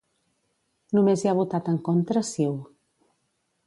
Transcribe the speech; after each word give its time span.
Només 0.99 1.25
hi 1.27 1.31
ha 1.33 1.37
votat 1.41 1.71
en 1.75 1.79
contra 1.91 2.27
CiU. 2.35 2.61